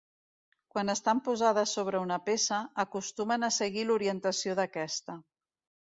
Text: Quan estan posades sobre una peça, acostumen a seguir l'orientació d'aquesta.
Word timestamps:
Quan 0.75 0.93
estan 0.93 1.19
posades 1.27 1.75
sobre 1.77 2.01
una 2.05 2.19
peça, 2.29 2.61
acostumen 2.85 3.49
a 3.49 3.53
seguir 3.61 3.87
l'orientació 3.91 4.57
d'aquesta. 4.61 5.19